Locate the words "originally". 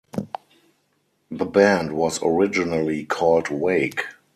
2.23-3.05